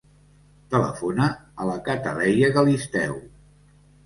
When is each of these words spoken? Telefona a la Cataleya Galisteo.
Telefona 0.71 1.27
a 1.27 1.67
la 1.71 1.75
Cataleya 1.89 2.51
Galisteo. 2.57 3.21